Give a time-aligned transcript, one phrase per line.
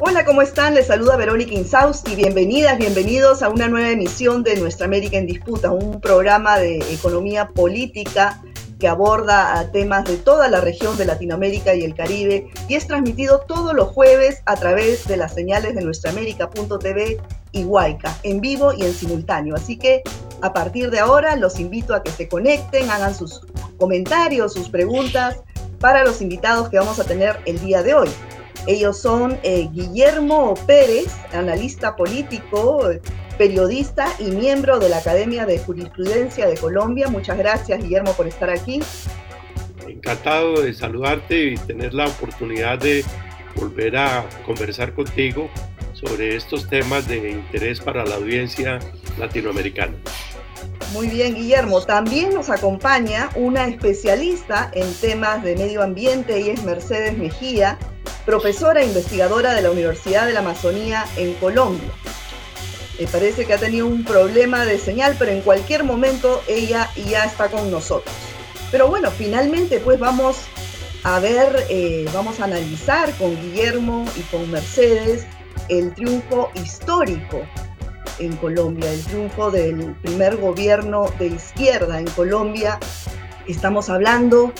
[0.00, 0.74] Hola, ¿cómo están?
[0.74, 2.14] Les saluda Verónica Insausti.
[2.14, 7.48] Bienvenidas, bienvenidos a una nueva emisión de Nuestra América en Disputa, un programa de economía
[7.48, 8.40] política
[8.78, 13.40] que aborda temas de toda la región de Latinoamérica y el Caribe y es transmitido
[13.40, 17.20] todos los jueves a través de las señales de nuestraamérica.tv
[17.50, 19.56] y Huayca, en vivo y en simultáneo.
[19.56, 20.04] Así que
[20.42, 23.40] a partir de ahora los invito a que se conecten, hagan sus
[23.78, 25.38] comentarios, sus preguntas
[25.80, 28.08] para los invitados que vamos a tener el día de hoy.
[28.66, 32.90] Ellos son eh, Guillermo Pérez, analista político,
[33.38, 37.08] periodista y miembro de la Academia de Jurisprudencia de Colombia.
[37.08, 38.80] Muchas gracias, Guillermo, por estar aquí.
[39.86, 43.04] Encantado de saludarte y tener la oportunidad de
[43.54, 45.48] volver a conversar contigo
[45.92, 48.78] sobre estos temas de interés para la audiencia
[49.18, 49.94] latinoamericana.
[50.92, 51.82] Muy bien, Guillermo.
[51.82, 57.78] También nos acompaña una especialista en temas de medio ambiente y es Mercedes Mejía
[58.24, 61.90] profesora e investigadora de la Universidad de la Amazonía en Colombia.
[62.98, 67.24] Me parece que ha tenido un problema de señal, pero en cualquier momento ella ya
[67.24, 68.14] está con nosotros.
[68.70, 70.38] Pero bueno, finalmente pues vamos
[71.04, 75.26] a ver, eh, vamos a analizar con Guillermo y con Mercedes
[75.68, 77.40] el triunfo histórico
[78.18, 82.78] en Colombia, el triunfo del primer gobierno de izquierda en Colombia.
[83.46, 84.52] Estamos hablando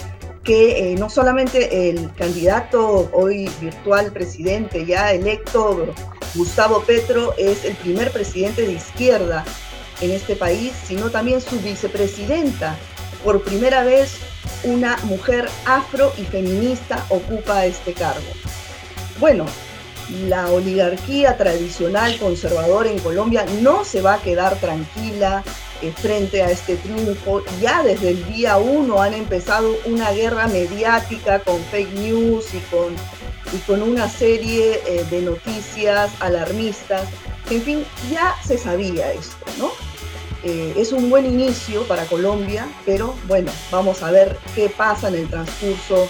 [0.49, 5.93] que eh, no solamente el candidato hoy virtual presidente ya electo,
[6.35, 9.45] Gustavo Petro, es el primer presidente de izquierda
[10.01, 12.79] en este país, sino también su vicepresidenta.
[13.23, 14.17] Por primera vez,
[14.65, 18.33] una mujer afro y feminista ocupa este cargo.
[19.21, 19.45] Bueno,
[20.29, 25.45] la oligarquía tradicional conservadora en Colombia no se va a quedar tranquila
[25.83, 27.43] eh, frente a este triunfo.
[27.61, 32.95] Ya desde el día uno han empezado una guerra mediática con fake news y con,
[33.53, 37.09] y con una serie eh, de noticias alarmistas.
[37.51, 39.71] En fin, ya se sabía esto, ¿no?
[40.45, 45.15] Eh, es un buen inicio para Colombia, pero bueno, vamos a ver qué pasa en
[45.15, 46.09] el transcurso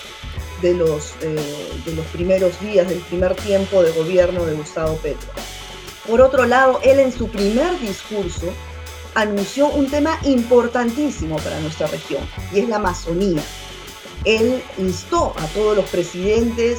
[0.60, 5.30] de los, de los primeros días, del primer tiempo de gobierno de Gustavo Petro.
[6.08, 8.46] Por otro lado, él en su primer discurso
[9.18, 13.42] anunció un tema importantísimo para nuestra región y es la Amazonía.
[14.24, 16.78] Él instó a todos los presidentes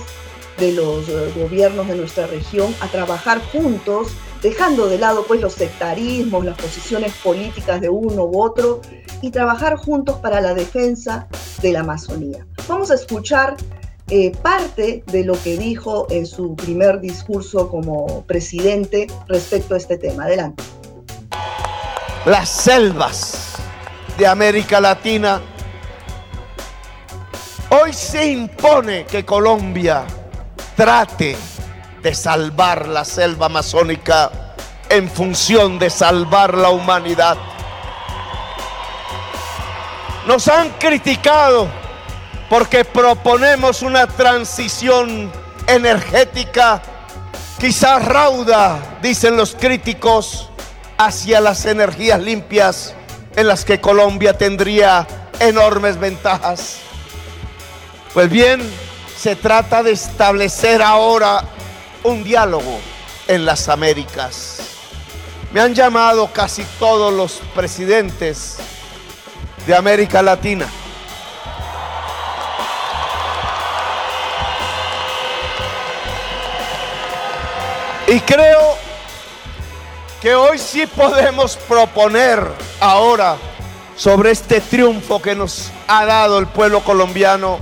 [0.57, 5.53] de los eh, gobiernos de nuestra región a trabajar juntos, dejando de lado pues los
[5.53, 8.79] sectarismos, las posiciones políticas de uno u otro
[9.21, 11.27] y trabajar juntos para la defensa
[11.61, 12.47] de la Amazonía.
[12.69, 13.57] Vamos a escuchar
[14.09, 19.97] eh, parte de lo que dijo en su primer discurso como presidente respecto a este
[19.97, 20.23] tema.
[20.23, 20.63] Adelante
[22.25, 23.53] las selvas
[24.17, 25.41] de América Latina,
[27.69, 30.03] hoy se impone que Colombia
[30.75, 31.37] trate
[32.01, 34.31] de salvar la selva amazónica
[34.89, 37.37] en función de salvar la humanidad.
[40.27, 41.67] Nos han criticado
[42.49, 45.31] porque proponemos una transición
[45.67, 46.81] energética
[47.59, 50.48] quizás rauda, dicen los críticos,
[50.99, 52.93] hacia las energías limpias
[53.37, 55.07] en las que Colombia tendría
[55.39, 56.79] enormes ventajas.
[58.13, 58.61] Pues bien,
[59.17, 61.45] se trata de establecer ahora
[62.03, 62.79] un diálogo
[63.29, 64.57] en las Américas.
[65.53, 68.57] Me han llamado casi todos los presidentes
[69.65, 70.67] de América Latina.
[78.05, 78.78] Y creo
[80.21, 82.45] que hoy sí podemos proponer
[82.79, 83.37] ahora
[83.95, 87.59] sobre este triunfo que nos ha dado el pueblo colombiano,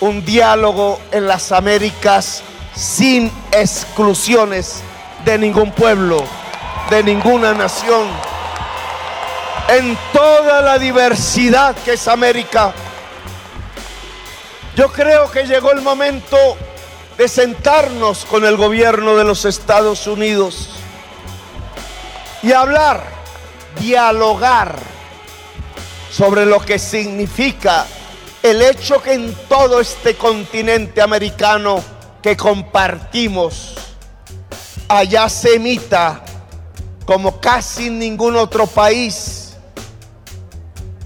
[0.00, 2.42] un diálogo en las Américas
[2.74, 4.80] sin exclusiones
[5.24, 6.24] de ningún pueblo,
[6.90, 8.06] de ninguna nación,
[9.68, 12.72] en toda la diversidad que es América.
[14.74, 16.36] Yo creo que llegó el momento
[17.18, 20.70] de sentarnos con el gobierno de los Estados Unidos
[22.42, 23.04] y hablar,
[23.80, 24.76] dialogar
[26.10, 27.86] sobre lo que significa
[28.42, 31.82] el hecho que en todo este continente americano
[32.22, 33.74] que compartimos,
[34.88, 36.22] allá se emita
[37.04, 39.56] como casi en ningún otro país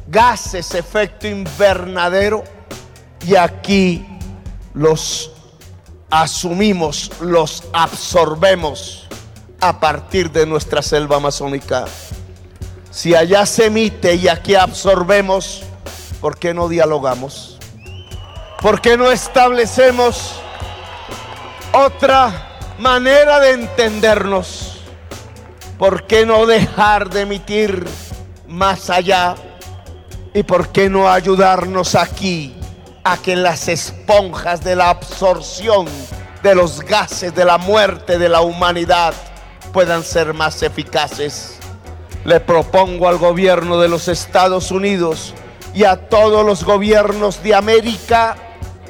[0.06, 2.43] gases efecto invernadero
[3.26, 4.06] y aquí
[4.75, 5.31] los
[6.11, 9.10] asumimos, los absorbemos
[9.61, 11.85] a partir de nuestra selva amazónica.
[12.91, 15.62] Si allá se emite y aquí absorbemos,
[16.21, 17.59] ¿por qué no dialogamos?
[18.61, 20.41] ¿Por qué no establecemos
[21.73, 22.49] otra
[22.79, 24.79] manera de entendernos.
[25.79, 27.87] ¿Por qué no dejar de emitir
[28.49, 29.35] más allá?
[30.35, 32.55] ¿Y por qué no ayudarnos aquí
[33.05, 35.87] a que las esponjas de la absorción
[36.43, 39.15] de los gases de la muerte de la humanidad
[39.72, 41.58] puedan ser más eficaces?
[42.25, 45.34] Le propongo al gobierno de los Estados Unidos
[45.75, 48.37] y a todos los gobiernos de América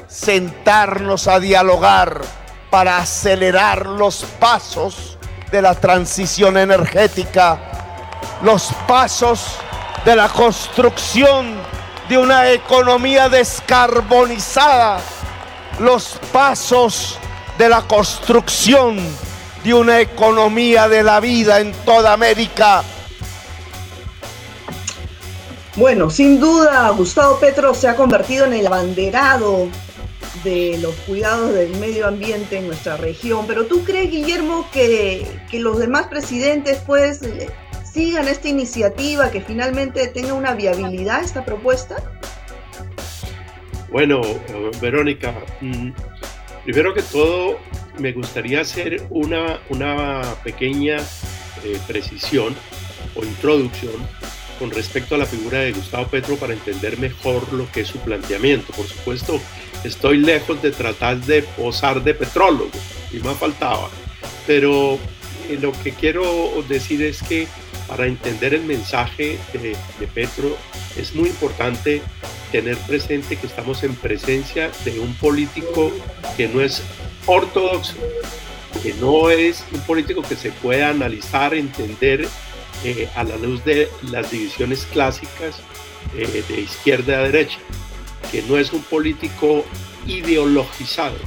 [0.07, 2.21] sentarnos a dialogar
[2.69, 5.17] para acelerar los pasos
[5.51, 7.59] de la transición energética,
[8.41, 9.57] los pasos
[10.05, 11.55] de la construcción
[12.09, 14.99] de una economía descarbonizada,
[15.79, 17.17] los pasos
[17.57, 18.97] de la construcción
[19.63, 22.83] de una economía de la vida en toda América.
[25.75, 29.69] Bueno, sin duda Gustavo Petro se ha convertido en el abanderado
[30.43, 33.45] de los cuidados del medio ambiente en nuestra región.
[33.47, 37.21] Pero ¿tú crees, Guillermo, que, los demás presidentes pues
[37.91, 41.97] sigan esta iniciativa, que finalmente tenga una viabilidad esta propuesta?
[43.91, 44.21] Bueno,
[44.81, 45.91] Verónica, mm,
[46.63, 47.59] primero que todo
[47.99, 50.97] me gustaría hacer una, una pequeña
[51.63, 52.55] eh, precisión
[53.15, 53.93] o introducción
[54.59, 57.97] con respecto a la figura de Gustavo Petro para entender mejor lo que es su
[57.99, 58.71] planteamiento.
[58.73, 59.41] Por supuesto,
[59.83, 62.69] estoy lejos de tratar de posar de petrólogo,
[63.11, 63.89] y me faltaba.
[64.45, 64.99] Pero
[65.49, 67.47] eh, lo que quiero decir es que
[67.87, 70.55] para entender el mensaje de, de Petro
[70.95, 72.01] es muy importante
[72.51, 75.91] tener presente que estamos en presencia de un político
[76.37, 76.83] que no es
[77.25, 77.95] ortodoxo,
[78.83, 82.27] que no es un político que se pueda analizar, entender
[82.83, 85.59] eh, a la luz de las divisiones clásicas
[86.15, 87.59] eh, de izquierda a derecha
[88.31, 89.65] que no es un político
[90.07, 91.17] ideologizado,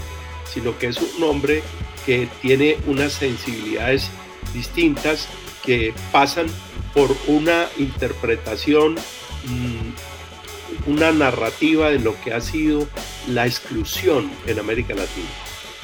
[0.53, 1.63] sino que es un hombre
[2.07, 4.11] que tiene unas sensibilidades
[4.53, 5.29] distintas
[5.65, 6.47] que pasan
[6.93, 10.14] por una interpretación, mm,
[10.87, 12.87] una narrativa de lo que ha sido
[13.29, 15.29] la exclusión en América Latina.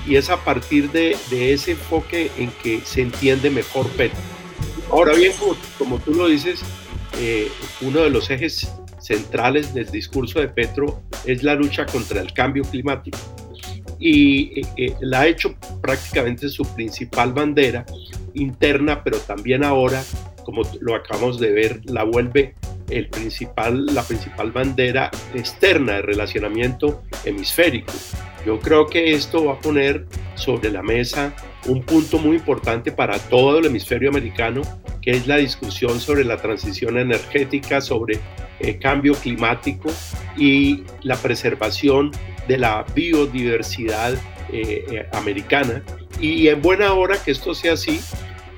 [0.07, 4.19] Y es a partir de, ese enfoque en que se entiende mejor Petro.
[4.91, 5.33] Ahora bien,
[5.79, 6.63] como, tú lo dices,
[7.19, 7.51] eh,
[7.83, 12.65] uno de los ejes centrales del discurso de Petro es la lucha contra el cambio
[12.65, 13.19] climático.
[13.99, 17.85] Y eh, eh, la ha hecho prácticamente su principal bandera
[18.35, 20.03] interna, pero también ahora,
[20.45, 22.55] como lo acabamos de ver, la vuelve
[22.91, 27.93] el principal, la principal bandera externa de relacionamiento hemisférico.
[28.47, 31.35] Yo creo que esto va a poner sobre la mesa
[31.67, 34.63] un punto muy importante para todo el hemisferio americano,
[35.03, 38.19] que es la discusión sobre la transición energética, sobre
[38.61, 39.91] el cambio climático
[40.37, 42.11] y la preservación
[42.49, 44.15] de la biodiversidad
[44.53, 45.83] eh, eh, americana.
[46.19, 48.01] Y en buena hora que esto sea así,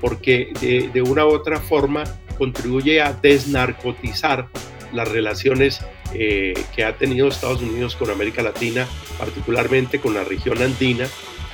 [0.01, 0.53] porque
[0.93, 2.03] de una u otra forma
[2.37, 4.49] contribuye a desnarcotizar
[4.93, 5.81] las relaciones
[6.15, 8.87] eh, que ha tenido Estados Unidos con América Latina,
[9.19, 11.09] particularmente con la región andina,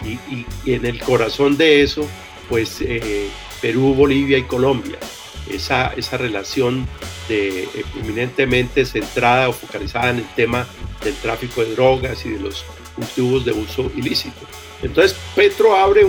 [0.04, 2.08] y, en el corazón de eso,
[2.48, 3.28] pues eh,
[3.60, 4.98] Perú, Bolivia y Colombia.
[5.50, 6.86] Esa, esa relación
[7.28, 10.66] de, eh, eminentemente centrada o focalizada en el tema
[11.02, 12.64] del tráfico de drogas y de los
[12.94, 14.46] cultivos de uso ilícito.
[14.82, 16.04] Entonces, Petro abre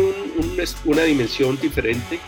[0.86, 2.20] una dimensión diferente,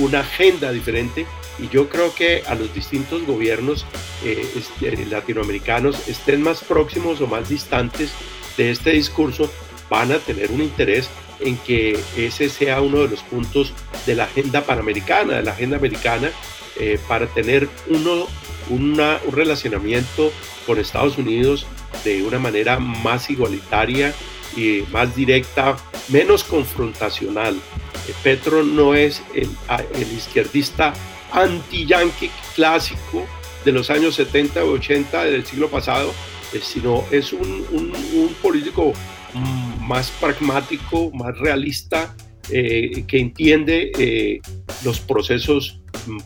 [0.00, 1.26] una agenda diferente
[1.60, 3.84] y yo creo que a los distintos gobiernos
[4.24, 8.12] eh, este, latinoamericanos estén más próximos o más distantes
[8.56, 9.50] de este discurso,
[9.88, 11.08] van a tener un interés
[11.40, 13.72] en que ese sea uno de los puntos
[14.06, 16.30] de la agenda panamericana, de la agenda americana,
[16.78, 18.26] eh, para tener uno,
[18.68, 18.96] un
[19.32, 20.32] relacionamiento
[20.66, 21.66] con Estados Unidos
[22.04, 24.14] de una manera más igualitaria
[24.56, 25.76] y más directa,
[26.08, 27.54] menos confrontacional.
[27.54, 29.48] Eh, Petro no es el,
[29.94, 30.92] el izquierdista
[31.32, 33.26] anti-yankee clásico
[33.64, 36.12] de los años 70 o 80 del siglo pasado,
[36.52, 37.64] eh, sino es un,
[38.42, 38.92] político
[39.80, 42.14] más pragmático, más realista,
[42.50, 44.40] eh, que entiende eh,
[44.84, 45.80] los procesos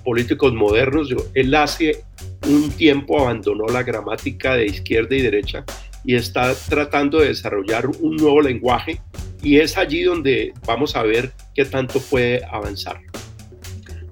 [0.04, 1.08] políticos modernos.
[1.34, 2.04] Él hace
[2.46, 5.64] un tiempo abandonó la gramática de izquierda y derecha
[6.04, 9.00] y está tratando de desarrollar un nuevo lenguaje
[9.42, 13.00] y es allí donde vamos a ver qué tanto puede avanzar.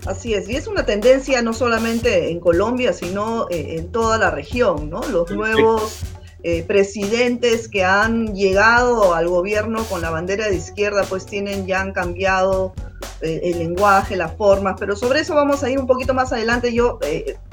[0.06, 4.30] Así es, y es una tendencia no solamente en Colombia, sino eh, en toda la
[4.30, 5.00] región, ¿no?
[5.04, 6.00] Los nuevos
[6.42, 11.80] eh, presidentes que han llegado al gobierno con la bandera de izquierda, pues tienen, ya
[11.80, 12.75] han cambiado
[13.21, 16.75] eh, el lenguaje, las formas, pero sobre eso vamos a ir un poquito más adelante.
[16.75, 16.99] Yo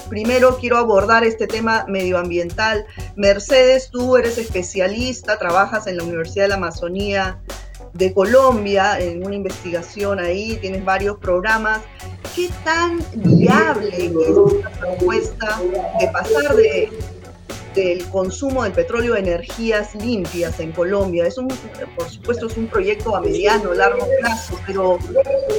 [0.10, 2.88] primero quiero abordar este tema medioambiental.
[3.16, 7.40] Mercedes, tú eres especialista, trabajas en la Universidad de la Amazonía
[7.94, 11.82] de Colombia en una investigación ahí, tienes varios programas.
[12.36, 15.62] ¿Qué tan viable es esta propuesta
[16.00, 16.90] de pasar de
[17.76, 21.26] del consumo del petróleo a energías limpias en Colombia.
[21.26, 21.48] Es un,
[21.96, 24.98] por supuesto, es un proyecto a mediano, largo plazo, pero,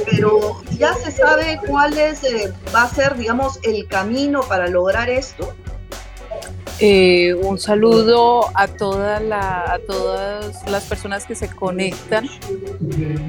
[0.09, 5.09] pero ya se sabe cuál es, eh, va a ser, digamos, el camino para lograr
[5.09, 5.53] esto.
[6.83, 12.27] Eh, un saludo a, todas las personas que se conectan.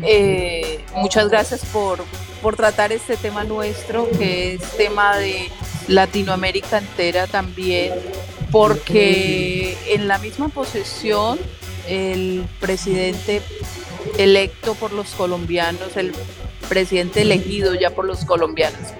[0.02, 1.98] Eh, muchas gracias por,
[2.40, 5.50] por tratar este tema nuestro, que es tema de
[5.86, 7.92] Latinoamérica entera también,
[8.50, 11.38] porque en la misma posesión
[11.86, 13.42] el presidente
[14.16, 16.12] electo por los colombianos, el
[16.70, 18.94] presidente elegido ya por los colombianos,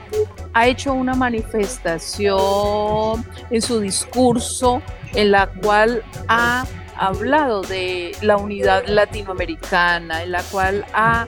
[0.55, 4.83] ha hecho una manifestación en su discurso
[5.15, 6.67] en la cual ha
[6.97, 11.27] hablado de la unidad latinoamericana, en la cual ha,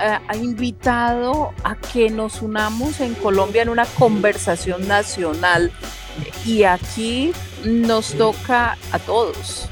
[0.00, 5.70] eh, ha, invitado a que nos unamos en Colombia en una conversación nacional.
[6.44, 7.32] Y aquí
[7.64, 9.68] nos toca a todos,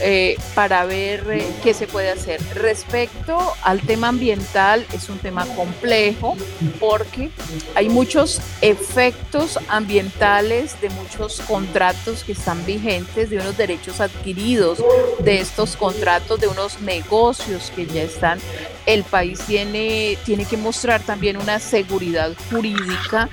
[0.00, 2.40] eh, para ver eh, qué se puede hacer.
[2.54, 6.36] Respecto al tema ambiental, es un tema complejo
[6.78, 7.30] porque
[7.74, 14.82] hay muchos efectos ambientales de muchos contratos que están vigentes, de unos derechos adquiridos
[15.20, 18.38] de estos contratos, de unos negocios que ya están.
[18.86, 23.28] El país tiene, tiene que mostrar también una seguridad jurídica.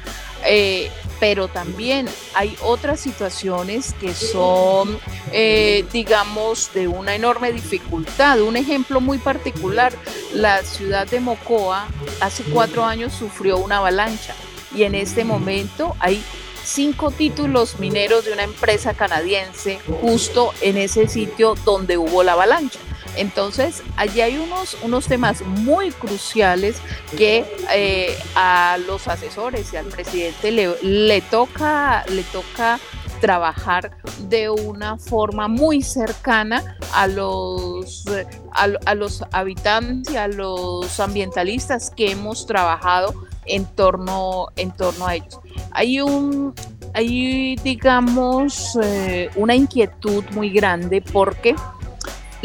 [0.46, 5.00] Eh, pero también hay otras situaciones que son,
[5.32, 8.42] eh, digamos, de una enorme dificultad.
[8.42, 9.94] Un ejemplo muy particular,
[10.34, 11.88] la ciudad de Mocoa
[12.22, 14.36] hace cuatro años sufrió una avalancha
[14.76, 16.22] y en este momento hay
[16.64, 22.80] cinco títulos mineros de una empresa canadiense justo en ese sitio donde hubo la avalancha.
[23.18, 26.78] Entonces, allí hay unos, unos temas muy cruciales
[27.18, 32.80] que eh, a los asesores y al presidente le, toca, le toca
[33.22, 33.92] trabajar
[34.30, 38.06] de una forma muy cercana a los,
[38.52, 43.14] a, los habitantes y a los ambientalistas que hemos trabajado
[43.46, 45.40] en torno, en torno a ellos.
[45.72, 46.54] Hay un,
[46.94, 51.56] hay digamos, eh, una inquietud muy grande porque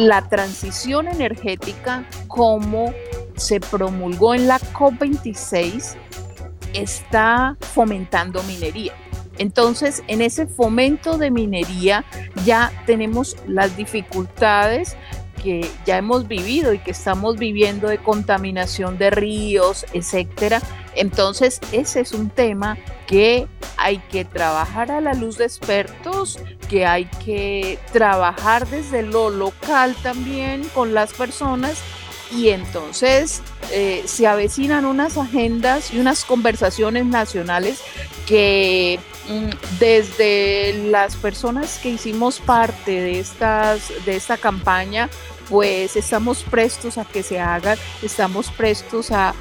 [0.00, 2.94] la transición energética como
[3.36, 5.94] se promulgó en la COP26
[6.72, 8.94] está fomentando minería.
[9.36, 12.04] Entonces, en ese fomento de minería
[12.46, 14.96] ya tenemos las dificultades
[15.42, 20.62] que ya hemos vivido y que estamos viviendo de contaminación de ríos, etcétera.
[20.94, 26.38] Entonces, ese es un tema que hay que trabajar a la luz de expertos,
[26.70, 31.78] que hay que trabajar desde lo local también con las personas
[32.32, 37.80] y entonces eh, se avecinan unas agendas y unas conversaciones nacionales
[38.26, 45.10] que mm, desde las personas que hicimos parte de, estas, de esta campaña,
[45.48, 49.34] pues estamos prestos a que se hagan, estamos prestos a,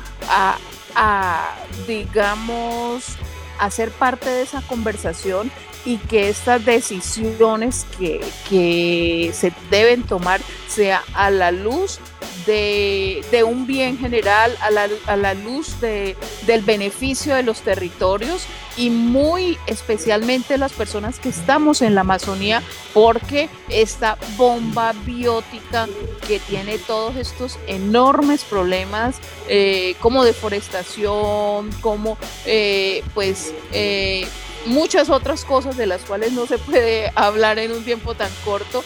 [0.95, 1.55] a
[1.87, 3.17] digamos,
[3.59, 5.51] a ser parte de esa conversación
[5.85, 11.99] y que estas decisiones que, que se deben tomar sea a la luz
[12.45, 16.15] de, un bien general, a la, luz de,
[16.45, 18.45] del beneficio de los territorios
[18.77, 25.87] y muy especialmente las personas que estamos en la Amazonía, porque esta bomba biótica
[26.27, 29.17] que tiene todos estos enormes problemas
[29.47, 34.27] eh, como deforestación, como eh, pues eh,
[34.65, 38.83] muchas otras cosas de las cuales no se puede hablar en un tiempo tan corto,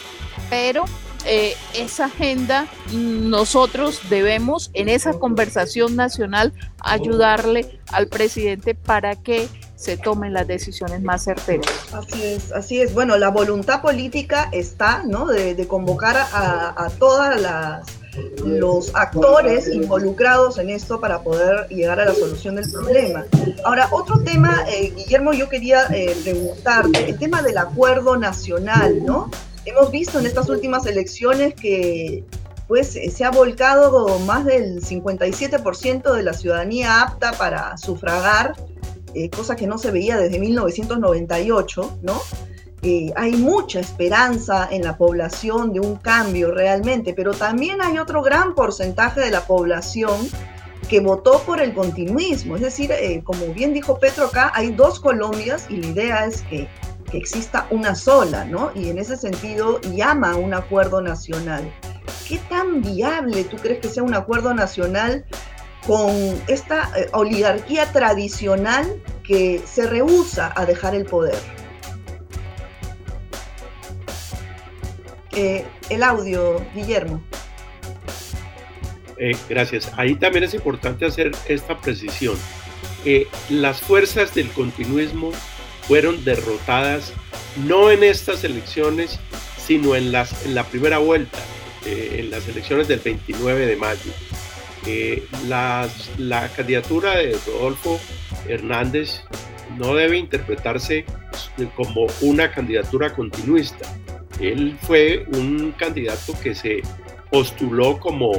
[0.50, 0.84] pero
[1.26, 9.96] eh, esa agenda nosotros debemos en esa conversación nacional ayudarle al presidente para que se
[9.96, 11.66] tomen las decisiones más certeras.
[11.92, 12.94] Así es, así es.
[12.94, 15.26] Bueno, la voluntad política está, ¿no?
[15.26, 17.86] De, convocar a, a todas las
[18.44, 23.24] los actores involucrados en esto para poder llegar a la solución del problema.
[23.64, 29.30] Ahora, otro tema, eh, Guillermo, yo quería eh, preguntarte, el tema del acuerdo nacional, ¿no?
[29.66, 32.24] Hemos visto en estas últimas elecciones que
[32.66, 38.54] pues se ha volcado más del 57% de la ciudadanía apta para sufragar,
[39.14, 42.20] eh, cosa que no se veía desde 1998, ¿no?
[42.82, 48.22] Eh, hay mucha esperanza en la población de un cambio realmente, pero también hay otro
[48.22, 50.28] gran porcentaje de la población
[50.88, 52.56] que votó por el continuismo.
[52.56, 56.42] Es decir, eh, como bien dijo Petro acá, hay dos Colombias y la idea es
[56.42, 56.68] que,
[57.16, 58.70] exista una sola, ¿no?
[58.74, 61.72] Y en ese sentido llama a un acuerdo nacional.
[62.28, 65.24] ¿qué tan viable tú crees que sea un acuerdo nacional
[65.86, 66.10] con
[66.46, 71.38] esta eh, oligarquía tradicional que se rehúsa a dejar el poder?
[75.32, 77.22] Eh, el audio, Guillermo.
[79.18, 79.92] Eh, gracias.
[79.96, 82.36] Ahí también es importante hacer esta precisión.
[83.50, 85.30] las fuerzas del continuismo
[85.86, 87.12] fueron derrotadas
[87.66, 89.18] no en estas elecciones,
[89.58, 91.38] sino en, las, en la primera vuelta,
[91.86, 94.10] eh, en las elecciones del 29 de mayo.
[94.86, 95.88] Eh, la
[96.54, 97.98] candidatura de Rodolfo
[98.48, 99.22] Hernández
[99.78, 101.04] no debe interpretarse
[101.74, 103.88] como una candidatura continuista.
[104.40, 106.82] Él fue un candidato que se
[107.30, 108.30] postuló como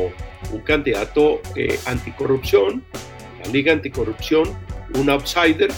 [0.52, 2.84] un candidato eh, anticorrupción,
[3.44, 4.56] la Liga Anticorrupción,
[4.96, 5.72] un outsider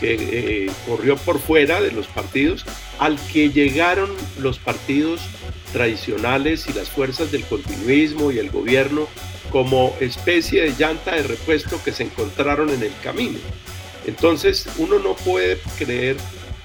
[0.00, 2.64] que eh, corrió por fuera de los partidos,
[2.98, 5.20] al que llegaron los partidos
[5.72, 9.08] tradicionales y las fuerzas del continuismo y el gobierno
[9.50, 13.38] como especie de llanta de repuesto que se encontraron en el camino.
[14.06, 16.16] Entonces uno no puede creer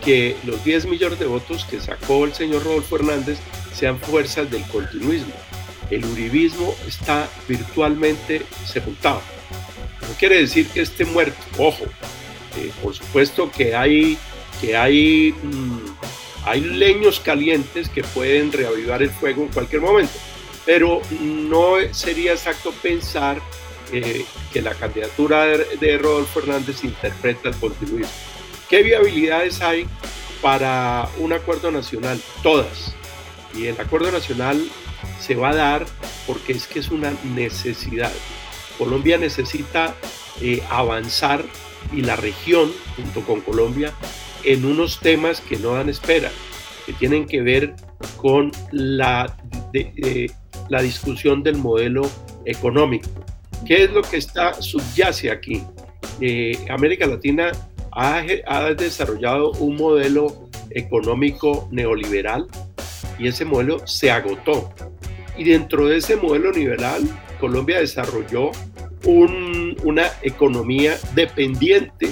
[0.04, 3.40] que los 10 millones de votos que sacó el señor Rodolfo Hernández
[3.74, 5.34] sean fuerzas del continuismo.
[5.90, 9.22] El uribismo está virtualmente sepultado.
[10.02, 11.86] No quiere decir que esté muerto, ojo,
[12.58, 14.18] eh, por supuesto que hay,
[14.62, 15.80] que hay, mm,
[16.46, 20.14] hay leños calientes que pueden reavivar el fuego en cualquier momento,
[20.66, 23.42] pero no sería exacto pensar
[23.92, 28.12] eh, que la candidatura de, Rodolfo Hernández interpreta el continuismo.
[28.70, 29.88] ¿Qué viabilidades hay
[30.42, 32.20] para un acuerdo nacional?
[32.42, 32.96] Todas.
[33.56, 34.68] Y el acuerdo nacional
[35.20, 35.86] se va a dar
[36.26, 38.12] porque es que es una necesidad.
[38.78, 39.94] Colombia necesita
[40.42, 41.46] eh, avanzar
[41.94, 43.94] y la región, junto con Colombia,
[44.44, 46.30] en unos temas que no dan espera,
[46.86, 47.76] que tienen que ver
[48.18, 49.38] con la,
[50.70, 52.10] la discusión del modelo
[52.46, 53.10] económico.
[53.66, 55.64] ¿Qué es lo que está subyace aquí?
[56.20, 57.52] Eh, América Latina
[57.92, 62.48] ha, ha desarrollado un modelo económico neoliberal
[63.18, 64.74] y ese modelo se agotó.
[65.38, 67.04] Y dentro de ese modelo neoliberal,
[67.40, 68.52] Colombia desarrolló
[69.84, 72.10] una economía dependiente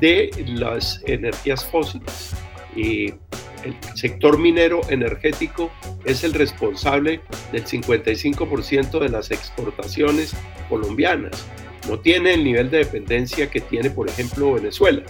[0.00, 2.32] de las energías fósiles.
[2.74, 3.10] Y
[3.64, 5.70] el sector minero energético
[6.04, 7.20] es el responsable
[7.52, 10.34] del 55% de las exportaciones
[10.68, 11.46] colombianas.
[11.88, 15.02] No tiene el nivel de dependencia que tiene, por ejemplo, Venezuela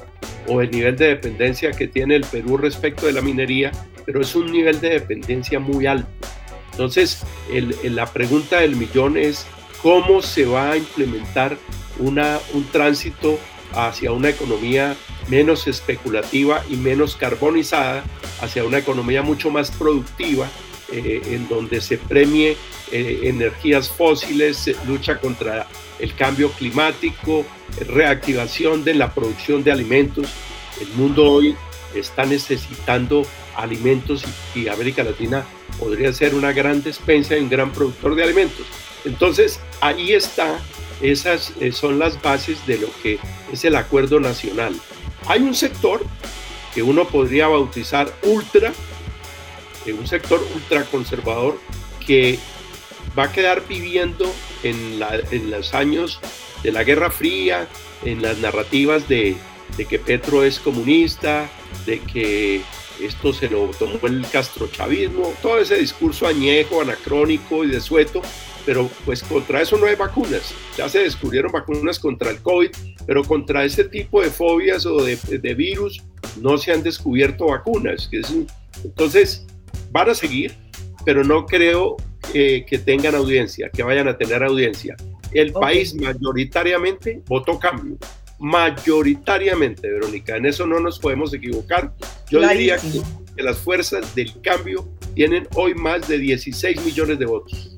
[0.49, 3.71] o el nivel de dependencia que tiene el Perú respecto de la minería,
[4.05, 6.11] pero es un nivel de dependencia muy alto.
[6.73, 7.23] Entonces,
[7.85, 9.47] la pregunta del millón es,
[9.83, 11.59] cómo se va a implementar
[11.99, 13.39] una, un tránsito
[13.75, 14.97] hacia una economía
[15.29, 18.05] menos especulativa y menos carbonizada,
[18.41, 20.49] hacia una economía mucho más productiva,
[20.93, 22.57] eh, en donde se premie
[22.91, 25.67] eh, energías fósiles, lucha contra
[25.99, 27.47] el cambio climático,
[27.87, 30.27] reactivación de la producción de alimentos.
[30.81, 31.57] El mundo hoy
[31.95, 33.25] está necesitando
[33.55, 34.25] alimentos
[34.55, 35.45] y, y América Latina
[35.79, 38.67] podría ser una gran despensa y un gran productor de alimentos.
[39.05, 40.59] Entonces, ahí está,
[41.01, 43.19] esas eh, son las bases de lo que
[43.53, 44.75] es el acuerdo nacional.
[45.27, 46.05] Hay un sector
[46.75, 48.73] que uno podría bautizar ultra,
[49.87, 51.59] eh, un sector ultraconservador
[52.07, 52.39] que
[53.19, 55.01] va a quedar viviendo en,
[55.51, 56.21] los años
[56.63, 57.67] de la Guerra Fría,
[58.05, 59.37] en las narrativas de,
[59.77, 61.51] de que Petro es comunista,
[61.85, 62.63] de que
[63.01, 68.23] esto se lo tomó el castrochavismo, todo ese discurso añejo, anacrónico y desueto,
[68.65, 70.55] pero pues contra eso no hay vacunas.
[70.77, 72.71] Ya se descubrieron vacunas contra el COVID,
[73.07, 76.03] pero contra ese tipo de fobias o de, virus
[76.41, 78.09] no se han descubierto vacunas.
[78.85, 79.47] Entonces,
[79.91, 80.55] van a seguir,
[81.05, 81.97] pero no creo
[82.33, 84.97] que tengan audiencia, que vayan a tener audiencia.
[85.35, 87.97] El país mayoritariamente votó cambio.
[88.39, 91.93] Mayoritariamente, Verónica, en eso no nos podemos equivocar.
[92.29, 93.01] Yo diría que,
[93.37, 97.72] que las fuerzas del cambio tienen hoy más de 16 millones de votos.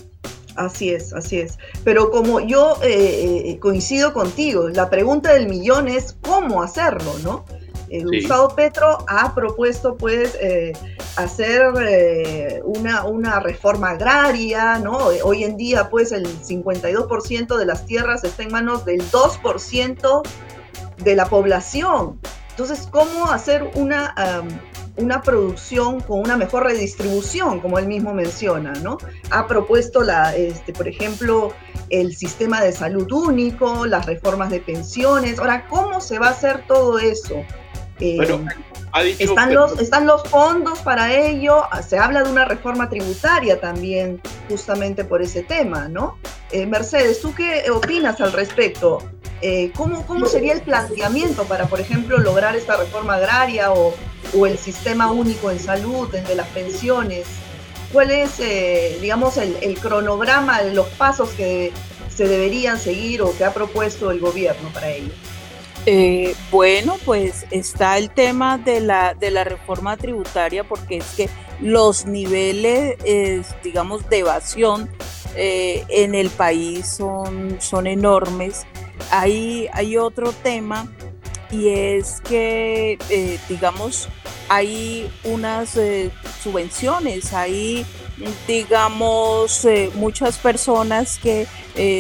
[0.56, 1.58] Así es, así es.
[1.82, 7.44] Pero como yo eh, eh, coincido contigo, la pregunta del millón es cómo hacerlo, ¿no?
[7.90, 10.72] El Gustavo Petro ha propuesto pues eh,
[11.16, 11.62] hacer
[12.64, 14.96] una, una, reforma agraria, ¿no?
[15.22, 20.22] Hoy en día pues el 52% de las tierras está en manos del 2%
[21.04, 22.18] de la población.
[22.50, 24.14] Entonces, ¿cómo hacer una
[24.96, 28.98] una producción con una mejor redistribución, como él mismo menciona, ¿no?
[29.30, 31.52] Ha propuesto, la, este, por ejemplo,
[31.90, 35.38] el sistema de salud único, las reformas de pensiones.
[35.38, 37.34] Ahora, ¿cómo se va a hacer todo eso?
[38.00, 38.48] Eh, bueno,
[39.18, 45.04] están, los, están los fondos para ello, se habla de una reforma tributaria también justamente
[45.04, 46.18] por ese tema, ¿no?
[46.52, 48.98] Eh, Mercedes, ¿tú qué opinas al respecto?
[49.40, 53.94] Eh, ¿cómo, ¿Cómo sería el planteamiento para, por ejemplo, lograr esta reforma agraria o,
[54.34, 57.26] o el sistema único en salud, el de las pensiones?
[57.92, 61.72] ¿Cuál es, eh, digamos, el, el, cronograma de los pasos que
[62.14, 65.12] se deberían seguir o que ha propuesto el gobierno para ello?
[65.86, 71.28] Eh, bueno, pues está el tema de la, de la reforma tributaria, porque es que
[71.60, 72.96] los niveles,
[73.62, 74.88] digamos, de evasión
[75.36, 78.66] eh, en el país son, son enormes.
[79.10, 80.88] Hay, hay otro tema
[81.50, 84.08] y es que, eh, digamos,
[84.48, 86.10] hay unas eh,
[86.42, 87.86] subvenciones, hay,
[88.46, 91.46] digamos, eh, muchas personas que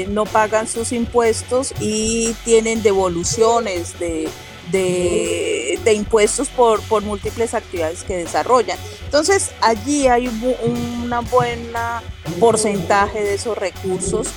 [0.08, 4.28] no pagan sus impuestos y tienen devoluciones de,
[4.70, 8.78] de, impuestos por, por, múltiples actividades que desarrollan.
[9.04, 10.54] Entonces, allí hay un
[11.02, 12.02] una buena
[12.38, 14.28] porcentaje de esos recursos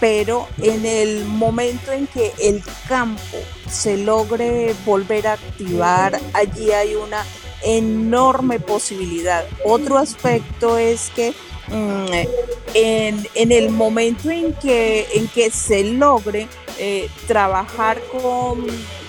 [0.00, 6.94] pero en el momento en que el campo se logre volver a activar, allí hay
[6.94, 7.24] una
[7.62, 9.46] enorme posibilidad.
[9.64, 11.32] Otro aspecto es que
[11.68, 12.06] mm,
[12.74, 18.66] en, el momento en que, en que se logre eh, trabajar con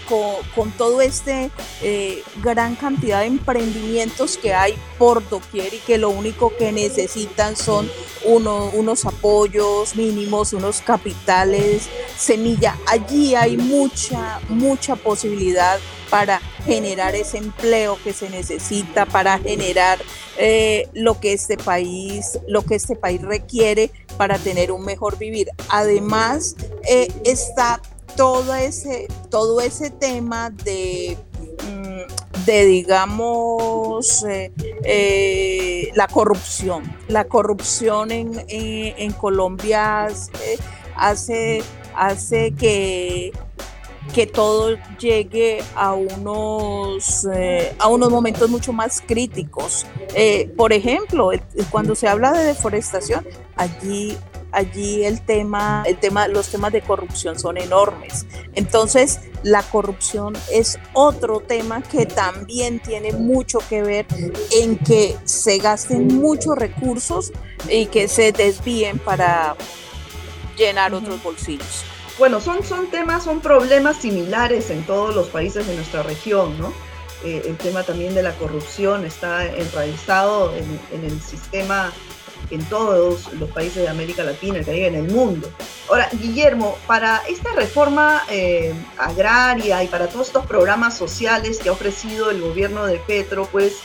[0.07, 6.09] con, todo este eh, gran cantidad de emprendimientos que hay por doquier y que lo
[6.09, 7.89] único que necesitan son
[8.25, 12.75] unos apoyos mínimos, unos capitales, semilla.
[12.87, 19.99] Allí hay mucha, mucha posibilidad para generar ese empleo que se necesita, para generar
[20.37, 25.49] eh, lo que este país, lo que este país requiere para tener un mejor vivir.
[25.69, 26.55] Además,
[26.87, 27.81] eh, está
[28.17, 34.51] todo ese, todo ese tema de, mm, de digamos, eh,
[34.83, 36.83] eh, la corrupción.
[37.07, 40.07] La corrupción en, en, Colombia
[40.95, 41.63] hace,
[41.95, 43.31] hace que
[44.13, 49.85] que todo llegue a unos, eh, a unos momentos mucho más críticos.
[50.55, 51.31] por ejemplo,
[51.69, 53.27] cuando se habla de deforestación,
[53.57, 54.17] allí
[54.57, 58.25] allí el tema, el tema, los temas de corrupción son enormes.
[58.55, 64.07] Entonces, la corrupción es otro tema que también tiene mucho que ver
[64.51, 67.31] en que se gasten muchos recursos
[67.69, 69.55] y que se desvíen para
[70.57, 71.83] llenar otros bolsillos.
[72.17, 76.73] Bueno, son, son temas, son problemas similares en todos los países de nuestra región, ¿no?
[77.23, 81.93] Eh, el tema también de la corrupción está enraizado en, en el sistema
[82.49, 85.49] en todos los países de América Latina, el Caribe, en el mundo.
[85.89, 91.71] Ahora, Guillermo, para esta reforma eh, agraria y para todos estos programas sociales que ha
[91.71, 93.77] ofrecido el gobierno de Petro, pues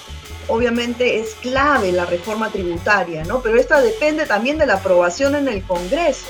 [0.48, 3.40] obviamente es clave la reforma tributaria, ¿no?
[3.40, 6.26] Pero esta depende también de la aprobación en el Congreso.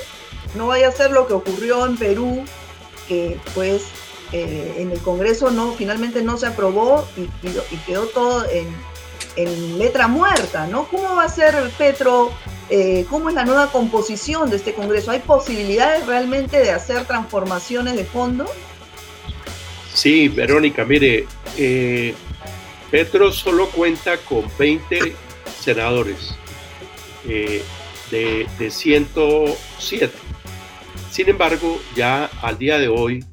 [0.55, 2.43] No vaya a ser lo que ocurrió en Perú,
[3.07, 3.83] que pues
[4.31, 8.67] eh, en el Congreso no, finalmente no se aprobó y, y quedó todo en,
[9.35, 10.87] en letra muerta, ¿no?
[10.87, 12.31] ¿Cómo va a ser Petro?
[12.69, 15.11] Eh, ¿Cómo es la nueva composición de este Congreso?
[15.11, 18.45] ¿Hay posibilidades realmente de hacer transformaciones de fondo?
[19.93, 22.15] Sí, Verónica, mire, eh,
[22.89, 25.13] Petro solo cuenta con 20
[25.59, 26.35] senadores
[27.27, 27.61] eh,
[28.09, 30.11] de, de 107.
[31.11, 33.23] Sin embargo, ya al día de hoy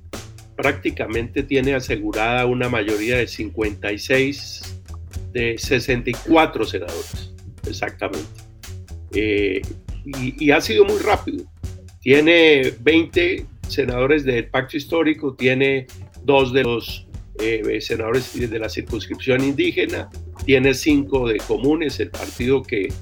[0.54, 4.69] prácticamente tiene asegurada una mayoría de 56
[5.32, 7.32] de 64 senadores,
[7.66, 8.28] exactamente.
[9.12, 9.62] Eh,
[10.04, 11.44] y, ha sido muy rápido.
[12.00, 15.86] Tiene 20 senadores del pacto histórico, tiene
[16.24, 17.06] dos de los
[17.38, 20.08] eh, senadores de la circunscripción indígena,
[20.44, 22.92] tiene cinco de comunes, el partido que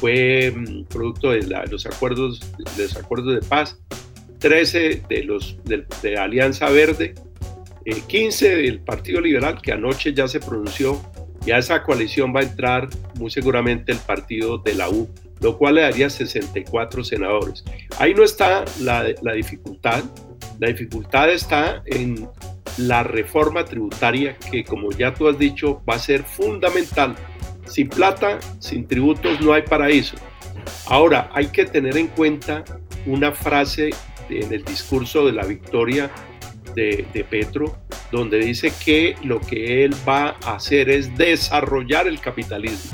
[0.00, 2.40] fue mm, producto de, los, acuerdos,
[2.76, 3.78] de los acuerdos de paz,
[4.38, 7.14] 13 de los de, Alianza Verde,
[8.08, 11.00] 15 eh, del Partido Liberal, que anoche ya se pronunció
[11.44, 15.08] y a esa coalición va a entrar muy seguramente el partido de la U,
[15.40, 17.64] lo cual le daría 64 senadores.
[17.98, 20.04] Ahí no está la, dificultad,
[20.60, 22.28] la dificultad está en
[22.78, 27.16] la reforma tributaria que, como ya tú has dicho, va a ser fundamental.
[27.66, 30.16] Sin plata, sin tributos no hay paraíso.
[30.86, 32.64] Ahora, hay que tener en cuenta
[33.06, 33.90] una frase
[34.28, 36.10] en el discurso de la victoria
[36.74, 37.76] de, Petro,
[38.10, 42.92] donde dice que lo que él va a hacer es desarrollar el capitalismo,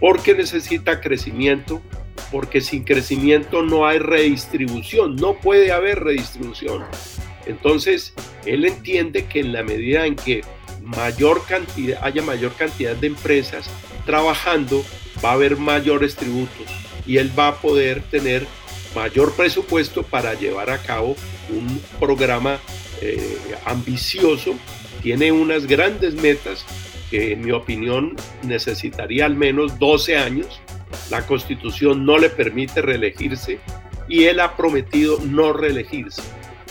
[0.00, 1.82] porque necesita crecimiento,
[2.30, 6.84] porque sin crecimiento no hay redistribución, no puede haber redistribución.
[7.46, 8.12] Entonces,
[8.44, 10.42] él entiende que en la medida en que
[10.82, 13.70] mayor cantidad, haya mayor cantidad de empresas
[14.04, 14.84] trabajando,
[15.24, 16.66] va a haber mayores tributos.
[17.06, 18.46] y él va a poder tener
[18.94, 21.16] mayor presupuesto para llevar a cabo
[21.48, 22.58] un programa
[23.00, 24.54] eh, ambicioso,
[25.02, 26.64] tiene unas grandes metas
[27.10, 30.60] que en mi opinión necesitaría al menos 12 años.
[31.10, 33.58] La constitución no le permite reelegirse
[34.08, 36.22] y él ha prometido no reelegirse.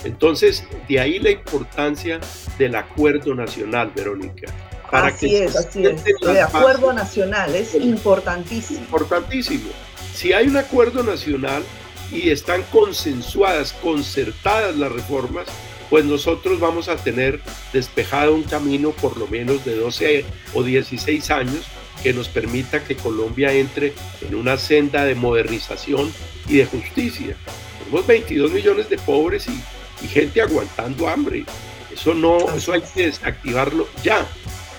[0.03, 2.19] Entonces, de ahí la importancia
[2.57, 4.51] del acuerdo nacional, Verónica.
[4.91, 6.03] Para así es, así es.
[6.21, 8.79] El acuerdo nacional es importantísimo.
[8.79, 9.69] Importantísimo.
[10.13, 11.63] Si hay un acuerdo nacional
[12.11, 15.47] y están consensuadas, concertadas las reformas,
[15.89, 17.39] pues nosotros vamos a tener
[17.73, 21.65] despejado un camino por lo menos de 12 o 16 años
[22.03, 26.11] que nos permita que Colombia entre en una senda de modernización
[26.47, 27.35] y de justicia.
[27.79, 31.43] Tenemos 22 millones de pobres y, gente aguantando hambre.
[31.91, 34.25] Eso no, eso hay que desactivarlo ya.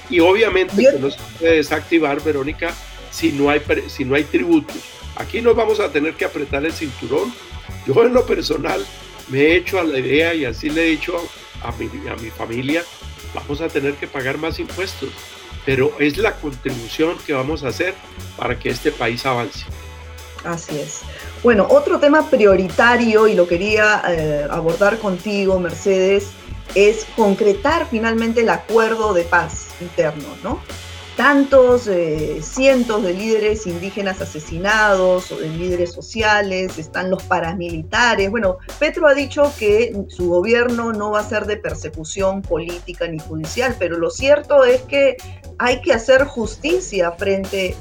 [0.09, 2.73] Y obviamente que no se puede desactivar, Verónica,
[3.11, 4.77] si no hay, si no hay tributos.
[5.17, 7.33] Aquí nos vamos a tener que apretar el cinturón.
[7.87, 8.85] Yo en lo personal
[9.29, 11.17] me he hecho a la idea y así le he dicho
[11.63, 12.83] a mi, a mi familia,
[13.35, 15.11] vamos a tener que pagar más impuestos,
[15.67, 17.95] pero es la contribución que vamos a hacer
[18.37, 19.65] para que este país avance.
[20.45, 21.01] Así es.
[21.43, 26.29] Bueno, otro tema prioritario, y lo quería eh, abordar contigo, Mercedes,
[26.75, 30.61] es concretar finalmente el acuerdo de paz interno, ¿no?
[31.19, 38.31] Tantos eh, cientos de líderes indígenas asesinados, o de líderes sociales, están los paramilitares.
[38.31, 43.19] Bueno, Petro ha dicho que su gobierno no va a ser de persecución política ni
[43.19, 45.17] judicial, pero lo cierto es que
[45.59, 47.75] hay que hacer justicia frente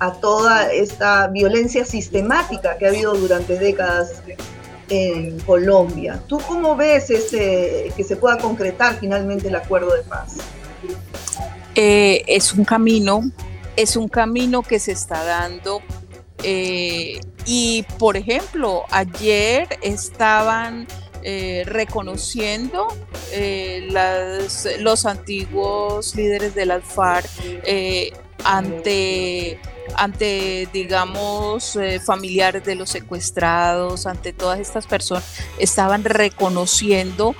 [0.00, 4.22] a toda esta violencia sistemática que ha habido durante décadas
[4.88, 6.22] en Colombia.
[6.26, 10.38] ¿Tú cómo ves ese, que se pueda concretar finalmente el acuerdo de paz?
[11.80, 13.30] Eh, es un camino,
[13.76, 15.80] es un camino que se está dando.
[16.42, 20.88] Eh, y por ejemplo, ayer estaban
[21.22, 22.88] eh, reconociendo
[24.80, 27.30] los antiguos líderes de la FARC
[28.42, 29.60] ante
[29.96, 35.24] ante, digamos, familiares de los secuestrados, ante todas estas personas,
[35.58, 37.34] estaban reconociendo,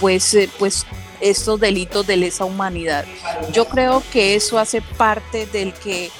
[0.00, 0.86] pues, pues
[1.20, 3.04] estos delitos de lesa humanidad.
[3.52, 6.10] Yo creo que eso hace parte del que,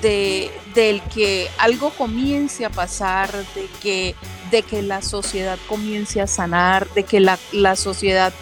[0.00, 4.14] de, del que algo comience a pasar, de que,
[4.50, 8.32] de que la sociedad comience a sanar, de que la, sociedad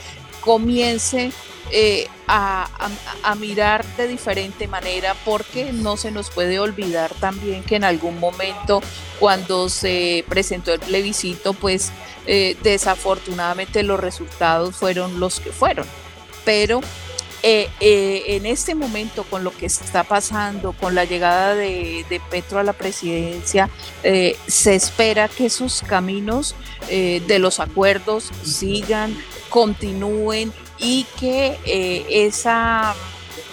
[0.41, 1.33] comience
[1.73, 2.69] eh, a,
[3.39, 8.83] mirar de diferente manera porque no se nos puede olvidar también que en algún momento
[9.19, 11.91] cuando se presentó el plebiscito pues
[12.27, 15.87] eh, desafortunadamente los resultados fueron los que fueron.
[16.45, 16.81] Pero
[17.43, 22.65] eh, en este momento, con lo que está pasando, con la llegada de, Petro a
[22.65, 23.71] la presidencia,
[24.03, 26.55] se espera que esos caminos
[26.89, 29.17] de los acuerdos sigan,
[29.51, 31.59] continúen y que
[32.09, 32.95] esa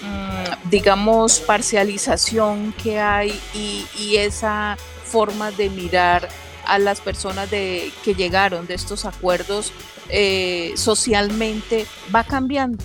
[0.01, 6.27] mm, digamos, parcialización que hay y, esa forma de mirar
[6.65, 9.71] a las personas de, que llegaron de estos acuerdos
[10.09, 12.83] eh, socialmente va cambiando.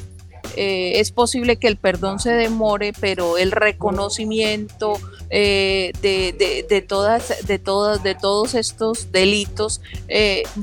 [0.57, 4.95] Eh, es posible que el perdón se demore, pero el reconocimiento
[5.31, 9.81] eh, de, todas, de, todas, de todos estos delitos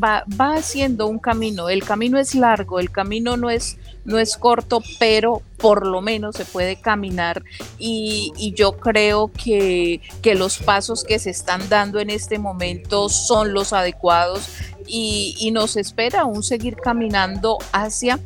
[0.01, 1.69] va, va haciendo un camino.
[1.69, 3.77] El camino es largo, el camino no es
[4.09, 7.43] no es corto, pero por lo menos se puede caminar
[7.77, 10.01] y, yo creo que,
[10.35, 14.49] los pasos que se están dando en este momento son los adecuados
[14.87, 18.19] y, nos espera aún seguir caminando hacia,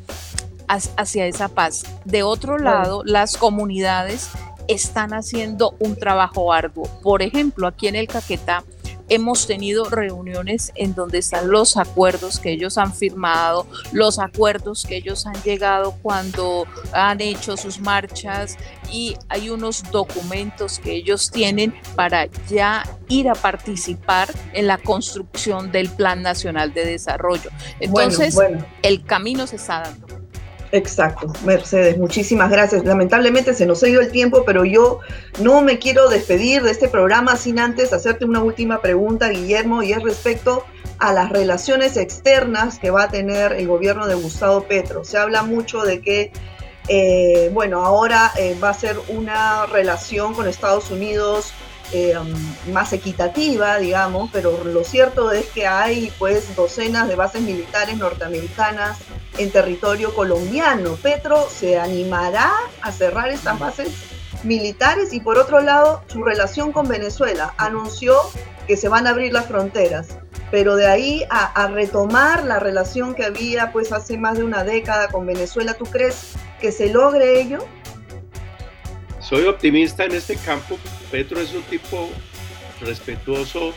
[0.67, 1.84] hacia esa paz.
[2.06, 4.30] De otro lado, las comunidades
[4.67, 6.88] están haciendo un trabajo arduo.
[7.02, 8.63] Por ejemplo, aquí en el Caquetá,
[9.10, 14.95] hemos tenido reuniones en donde están los acuerdos que ellos han firmado, los acuerdos que
[14.95, 18.58] ellos han llegado cuando han hecho sus marchas
[18.91, 25.71] y hay unos documentos que ellos tienen para ya ir a participar en la construcción
[25.71, 27.49] del Plan Nacional de Desarrollo.
[27.80, 28.38] Entonces,
[28.82, 30.12] el camino se está dando.
[30.74, 32.84] Exacto, Mercedes, muchísimas gracias.
[32.84, 35.02] Lamentablemente se nos ha ido el tiempo, pero yo
[35.40, 39.92] no me quiero despedir de este programa sin antes hacerte una última pregunta, Guillermo, y
[39.92, 40.66] es respecto
[40.98, 45.04] a las relaciones externas que va a tener el gobierno de Gustavo Petro.
[45.04, 46.32] Se habla mucho de que,
[46.88, 51.54] eh, bueno, ahora eh, va a ser una relación con Estados Unidos
[51.93, 52.15] eh,
[52.71, 58.97] más equitativa, digamos, pero lo cierto es que hay pues docenas de bases militares norteamericanas
[59.38, 60.95] en territorio colombiano.
[60.95, 62.51] ¿Petro se animará
[62.82, 63.89] a cerrar estas bases?
[64.43, 67.53] militares y por otro lado su relación con Venezuela.
[67.58, 68.15] Anunció
[68.67, 70.17] que se van a abrir las fronteras,
[70.51, 75.08] pero de ahí a, retomar la relación que había pues hace más de una década
[75.10, 77.60] con Venezuela, ¿tú crees que se logre ello?
[79.24, 80.78] Soy optimista en este campo.
[81.10, 82.10] Petro es un tipo
[82.82, 83.74] respetuoso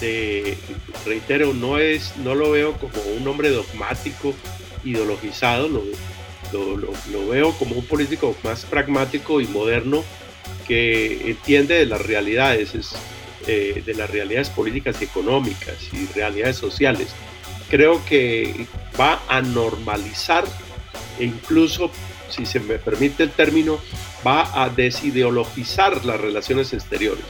[0.00, 0.58] de,
[1.06, 4.34] reitero, no, es, no lo veo como un hombre dogmático,
[4.84, 5.82] ideologizado, lo,
[6.52, 10.02] lo, veo como un político más pragmático y moderno
[10.66, 12.72] que entiende de las realidades,
[13.46, 17.14] eh, de las realidades políticas y económicas y realidades sociales.
[17.70, 18.66] Creo que
[19.00, 20.44] va a normalizar
[21.20, 21.90] e incluso,
[22.28, 23.78] si se me permite el término,
[24.26, 27.24] va a desideologizar las relaciones exteriores.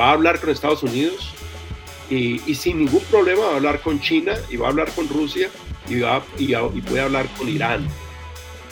[0.00, 1.34] Va a hablar con Estados Unidos
[2.10, 5.48] y, sin ningún problema va a hablar con China y va a hablar con Rusia
[5.88, 7.86] y, va, y, puede hablar con Irán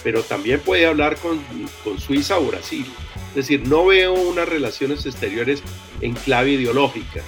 [0.03, 1.41] pero también puede hablar con,
[1.81, 2.85] con, Suiza o Brasil.
[3.29, 5.63] Es decir, no veo unas relaciones exteriores
[6.01, 7.21] en clave ideológica,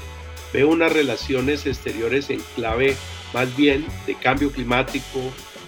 [0.52, 2.98] veo unas relaciones exteriores en clave
[3.34, 5.22] más bien de cambio climático,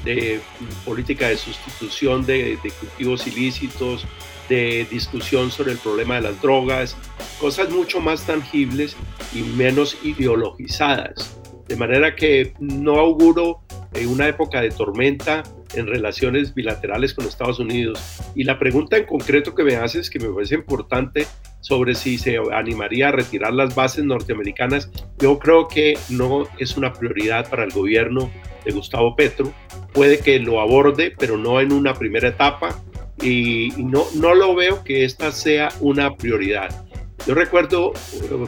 [0.04, 0.42] de
[0.86, 4.06] política de sustitución de, de cultivos ilícitos,
[4.50, 6.96] de discusión sobre el problema de las drogas,
[7.40, 8.96] cosas mucho más tangibles
[9.34, 11.38] y menos ideologizadas.
[11.68, 13.62] De manera que no auguro
[13.94, 18.00] en una época de tormenta en relaciones bilaterales con Estados Unidos.
[18.36, 21.28] Y la pregunta en concreto que me haces, que me parece importante,
[21.60, 26.94] sobre si se animaría a retirar las bases norteamericanas, yo creo que no es una
[26.94, 28.32] prioridad para el gobierno
[28.64, 29.52] de Gustavo Petro.
[29.94, 32.82] Puede que lo aborde, pero no en una primera etapa.
[33.22, 36.86] Y no, no lo veo que esta sea una prioridad.
[37.26, 37.94] Yo recuerdo,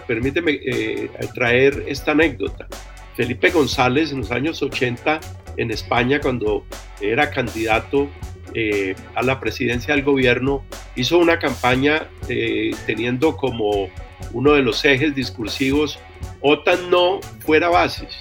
[0.08, 2.68] permíteme eh, traer esta anécdota.
[3.16, 5.20] Felipe González en los años 80
[5.58, 6.64] en España, cuando
[7.02, 8.08] era candidato
[8.54, 10.64] eh, a la presidencia del gobierno,
[10.96, 13.90] hizo una campaña eh, teniendo como
[14.32, 16.00] uno de los ejes discursivos
[16.42, 18.18] OTAN no fuera bases.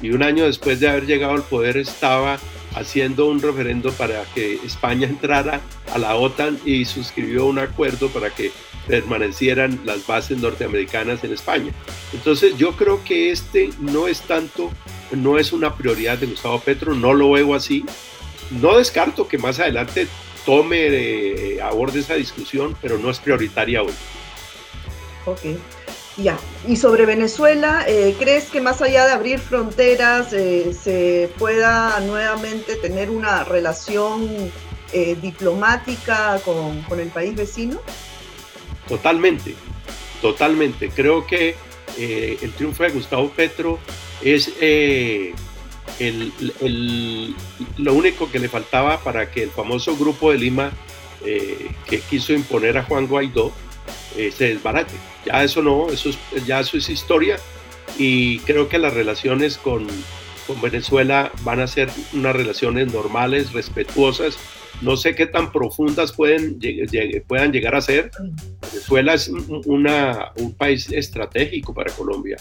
[0.00, 2.38] Y un año después de haber llegado al poder estaba
[2.74, 5.60] haciendo un referendo para que España entrara
[5.92, 8.52] a la OTAN y suscribió un acuerdo para que
[8.86, 11.72] permanecieran las bases norteamericanas en España.
[12.12, 14.70] Entonces yo creo que este no es tanto,
[15.12, 17.84] no es una prioridad de Gustavo Petro, no lo veo así.
[18.50, 20.06] No descarto que más adelante
[20.44, 23.94] tome, eh, aborde esa discusión, pero no es prioritaria hoy.
[25.24, 25.40] Ok.
[26.16, 31.98] Ya, y sobre Venezuela, eh, ¿crees que más allá de abrir fronteras eh, se pueda
[32.00, 34.50] nuevamente tener una relación
[35.20, 37.80] diplomática con, el país vecino?
[38.86, 39.56] Totalmente,
[40.22, 40.88] totalmente.
[40.88, 41.56] Creo que
[41.96, 43.78] eh, el triunfo de Gustavo Petro
[44.20, 45.32] es eh,
[47.76, 50.72] lo único que le faltaba para que el famoso grupo de Lima
[51.24, 53.52] eh, que quiso imponer a Juan Guaidó
[54.14, 54.94] se desbarate.
[55.26, 56.10] Ya eso no, eso
[56.46, 57.36] ya eso es historia
[57.98, 59.86] y creo que las relaciones con,
[60.46, 64.38] con Venezuela van a ser unas relaciones normales, respetuosas
[64.80, 66.58] no sé qué tan profundas pueden,
[67.26, 68.10] puedan llegar a ser.
[68.72, 69.28] Venezuela es
[69.66, 72.36] una, un país estratégico para Colombia.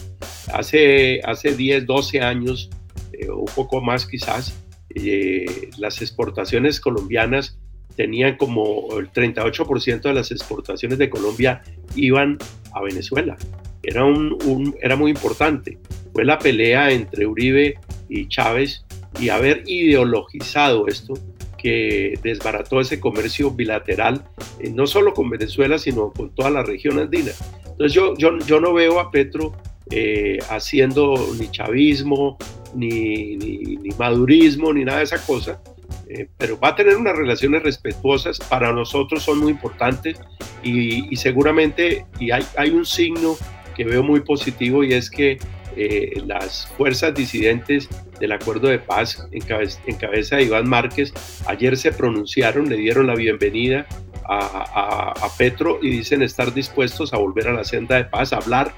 [0.54, 2.70] Hace, hace 10, 12 años,
[3.14, 4.54] eh, un poco más quizás,
[4.96, 7.58] eh, las exportaciones colombianas
[7.96, 11.62] tenían como el 38% de las exportaciones de Colombia
[11.96, 12.38] iban
[12.74, 13.38] a Venezuela.
[13.82, 15.78] Era, un, era muy importante.
[16.14, 17.80] Fue la pelea entre Uribe
[18.10, 18.86] y Chávez
[19.20, 21.14] y haber ideologizado esto
[21.58, 24.26] que desbarató ese comercio bilateral,
[24.60, 27.32] eh, no solo con Venezuela, sino con toda la región andina.
[27.72, 29.54] Entonces yo, yo, yo no veo a Petro
[29.90, 32.38] eh, haciendo ni chavismo,
[32.76, 35.62] ni, ni, madurismo, ni nada de esa cosa,
[36.10, 40.20] eh, pero va a tener unas relaciones respetuosas, para nosotros son muy importantes
[40.64, 43.36] y, y seguramente y hay, hay un signo
[43.76, 45.38] que veo muy positivo y es que
[45.76, 47.90] eh, las fuerzas disidentes
[48.20, 51.12] del acuerdo de paz en cabeza, de Iván Márquez
[51.48, 53.88] ayer se pronunciaron, le dieron la bienvenida
[54.26, 58.72] a, Petro y dicen estar dispuestos a volver a la senda de paz, a hablar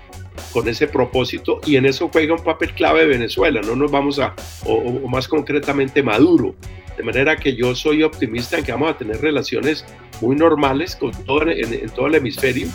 [0.53, 4.33] con ese propósito y en eso juega un papel clave Venezuela, no nos vamos a,
[4.65, 6.55] o, más concretamente Maduro.
[6.97, 9.85] De manera que yo soy optimista en que vamos a tener relaciones
[10.21, 12.67] muy normales con todo, en todo el hemisferio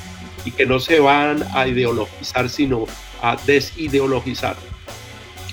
[0.44, 2.86] y que no se van a ideologizar, sino
[3.22, 4.56] a desideologizar.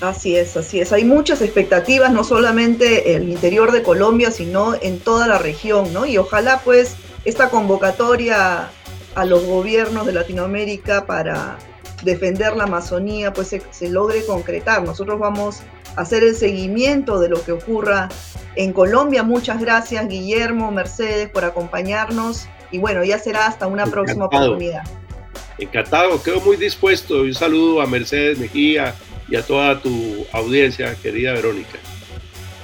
[0.01, 0.93] Así es, así es.
[0.93, 5.91] Hay muchas expectativas, no solamente en el interior de Colombia, sino en toda la región,
[5.91, 6.05] ¿no?
[6.05, 6.95] Y ojalá pues
[7.25, 8.69] esta convocatoria
[9.15, 11.57] a los gobiernos de Latinoamérica para
[12.03, 14.83] defender la Amazonía pues se, logre concretar.
[14.83, 15.61] Nosotros vamos
[15.95, 18.09] a hacer el seguimiento de lo que ocurra
[18.57, 19.23] en Colombia.
[19.23, 24.83] Muchas gracias Guillermo, Mercedes por acompañarnos y bueno, ya será hasta una próxima oportunidad.
[25.57, 27.21] Encantado, quedo muy dispuesto.
[27.21, 28.93] Un saludo a Mercedes Mejía
[29.29, 31.77] y a toda tu audiencia, querida Verónica.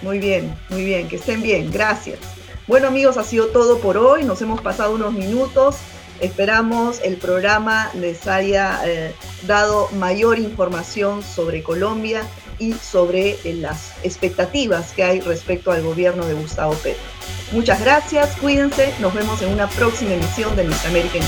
[0.02, 2.20] Muy bien, muy bien, que estén bien, gracias.
[2.68, 5.78] Bueno amigos, ha sido todo por hoy, nos hemos pasado unos minutos,
[6.22, 9.14] esperamos el programa les haya eh,
[9.46, 12.24] dado mayor información sobre Colombia
[12.60, 17.04] y sobre eh, las expectativas que hay respecto al gobierno de Gustavo Petro.
[17.52, 21.24] Muchas gracias, cuídense, nos vemos en una próxima emisión de Nuestra América en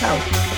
[0.00, 0.53] Chao.